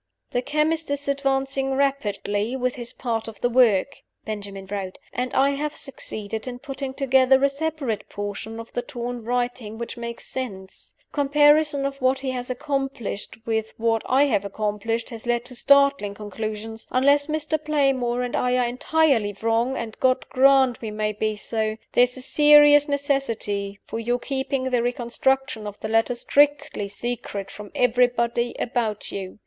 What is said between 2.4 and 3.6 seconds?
with his part of the